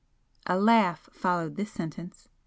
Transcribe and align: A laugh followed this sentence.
A 0.47 0.57
laugh 0.57 1.11
followed 1.13 1.57
this 1.57 1.71
sentence. 1.71 2.27